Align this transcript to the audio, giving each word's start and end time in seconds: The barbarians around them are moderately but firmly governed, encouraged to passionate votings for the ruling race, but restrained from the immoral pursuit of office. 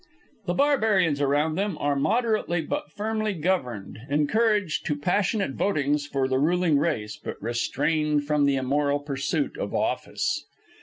The 0.47 0.55
barbarians 0.55 1.21
around 1.21 1.53
them 1.59 1.77
are 1.79 1.95
moderately 1.95 2.59
but 2.61 2.91
firmly 2.91 3.33
governed, 3.35 3.99
encouraged 4.09 4.83
to 4.87 4.95
passionate 4.95 5.53
votings 5.55 6.07
for 6.07 6.27
the 6.27 6.39
ruling 6.39 6.79
race, 6.79 7.19
but 7.23 7.39
restrained 7.39 8.25
from 8.25 8.45
the 8.47 8.55
immoral 8.55 8.97
pursuit 9.01 9.59
of 9.59 9.75
office. 9.75 10.43